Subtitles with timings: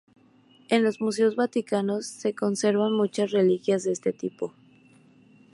[0.69, 4.51] En los Museos Vaticanos se conservan muchas reliquias de este tipo.